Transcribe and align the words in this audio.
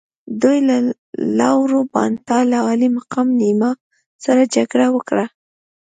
دوی 0.41 0.57
له 0.69 0.77
لاور 1.39 1.71
بانتا 1.93 2.37
له 2.51 2.57
عالي 2.67 2.89
مقام 2.97 3.27
نیاما 3.41 3.71
سره 4.23 4.43
جګړه 4.55 4.87
وکړه. 4.95 5.25